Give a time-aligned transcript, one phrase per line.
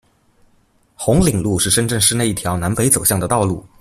[0.95, 3.63] 红岭路是深圳市内一条南北走向的道路。